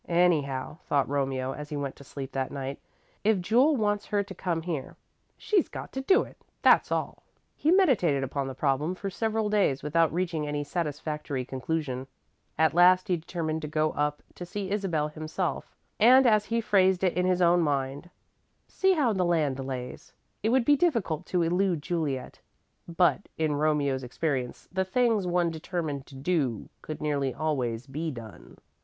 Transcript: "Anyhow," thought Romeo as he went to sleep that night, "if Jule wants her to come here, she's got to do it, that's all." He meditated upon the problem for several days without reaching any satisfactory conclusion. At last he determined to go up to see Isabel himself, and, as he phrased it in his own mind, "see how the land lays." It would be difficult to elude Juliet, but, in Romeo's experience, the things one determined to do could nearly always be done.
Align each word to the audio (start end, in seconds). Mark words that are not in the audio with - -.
"Anyhow," 0.09 0.79
thought 0.87 1.07
Romeo 1.07 1.51
as 1.51 1.69
he 1.69 1.77
went 1.77 1.95
to 1.97 2.03
sleep 2.03 2.31
that 2.31 2.49
night, 2.51 2.79
"if 3.23 3.39
Jule 3.39 3.75
wants 3.77 4.07
her 4.07 4.23
to 4.23 4.33
come 4.33 4.63
here, 4.63 4.97
she's 5.37 5.69
got 5.69 5.91
to 5.91 6.01
do 6.01 6.23
it, 6.23 6.41
that's 6.63 6.91
all." 6.91 7.21
He 7.55 7.69
meditated 7.69 8.23
upon 8.23 8.47
the 8.47 8.55
problem 8.55 8.95
for 8.95 9.11
several 9.11 9.47
days 9.47 9.83
without 9.83 10.11
reaching 10.11 10.47
any 10.47 10.63
satisfactory 10.63 11.45
conclusion. 11.45 12.07
At 12.57 12.73
last 12.73 13.09
he 13.09 13.15
determined 13.17 13.61
to 13.61 13.67
go 13.67 13.91
up 13.91 14.23
to 14.33 14.43
see 14.43 14.71
Isabel 14.71 15.07
himself, 15.09 15.75
and, 15.99 16.25
as 16.25 16.45
he 16.45 16.61
phrased 16.61 17.03
it 17.03 17.13
in 17.15 17.27
his 17.27 17.39
own 17.39 17.61
mind, 17.61 18.09
"see 18.67 18.93
how 18.93 19.13
the 19.13 19.23
land 19.23 19.59
lays." 19.59 20.13
It 20.41 20.49
would 20.49 20.65
be 20.65 20.75
difficult 20.75 21.27
to 21.27 21.43
elude 21.43 21.83
Juliet, 21.83 22.39
but, 22.87 23.29
in 23.37 23.53
Romeo's 23.53 24.01
experience, 24.03 24.67
the 24.71 24.83
things 24.83 25.27
one 25.27 25.51
determined 25.51 26.07
to 26.07 26.15
do 26.15 26.69
could 26.81 27.01
nearly 27.03 27.35
always 27.35 27.85
be 27.85 28.09
done. 28.09 28.57